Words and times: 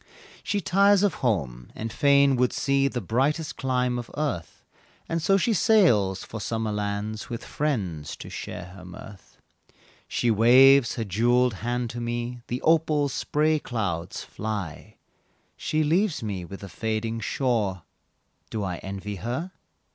She 0.41 0.61
tires 0.61 1.03
of 1.03 1.13
home, 1.21 1.69
and 1.75 1.93
fain 1.93 2.35
would 2.35 2.53
see 2.53 2.87
The 2.87 3.01
brightest 3.01 3.55
clime 3.55 3.99
of 3.99 4.09
earth, 4.17 4.63
And 5.07 5.21
so 5.21 5.37
she 5.37 5.53
sails 5.53 6.23
for 6.23 6.41
summer 6.41 6.71
lands 6.71 7.29
With 7.29 7.45
friends 7.45 8.15
to 8.15 8.27
share 8.27 8.69
her 8.73 8.83
mirth; 8.83 9.37
She 10.07 10.31
waves 10.31 10.95
her 10.95 11.03
jewelled 11.03 11.53
hand 11.61 11.91
to 11.91 12.01
me 12.01 12.41
The 12.47 12.63
opal 12.63 13.09
spray 13.09 13.59
clouds 13.59 14.23
fly; 14.23 14.95
She 15.55 15.83
leaves 15.83 16.23
me 16.23 16.45
with 16.45 16.61
the 16.61 16.67
fading 16.69 17.19
shore 17.19 17.83
Do 18.49 18.63
I 18.63 18.77
envy 18.77 19.17
her? 19.17 19.51